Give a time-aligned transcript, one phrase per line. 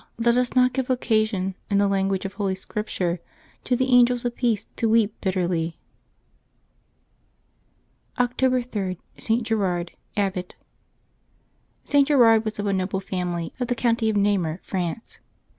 [0.17, 3.19] let us not give occasion, in the lan guage of Holy Scripture,
[3.63, 5.77] to the angels of peace to weep bitterly.
[8.17, 9.43] October 3.— ST.
[9.43, 10.55] GERARD, Abbot.
[11.85, 12.03] [t.
[12.03, 15.19] Gerard was of a noble family of the county of ISTamur, France.